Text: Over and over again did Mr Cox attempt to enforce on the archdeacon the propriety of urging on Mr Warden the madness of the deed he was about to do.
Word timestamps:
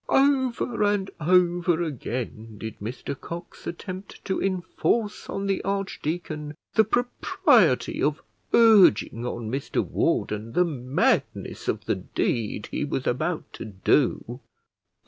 Over 0.09 0.81
and 0.81 1.11
over 1.19 1.79
again 1.83 2.57
did 2.57 2.79
Mr 2.79 3.15
Cox 3.15 3.67
attempt 3.67 4.25
to 4.25 4.41
enforce 4.41 5.29
on 5.29 5.45
the 5.45 5.63
archdeacon 5.63 6.55
the 6.73 6.83
propriety 6.83 8.01
of 8.01 8.19
urging 8.51 9.27
on 9.27 9.51
Mr 9.51 9.85
Warden 9.87 10.53
the 10.53 10.65
madness 10.65 11.67
of 11.67 11.85
the 11.85 11.93
deed 11.97 12.67
he 12.71 12.83
was 12.83 13.05
about 13.05 13.53
to 13.53 13.65
do. 13.65 14.39